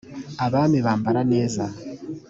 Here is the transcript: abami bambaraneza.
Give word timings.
abami 0.45 0.79
bambaraneza. 0.85 1.65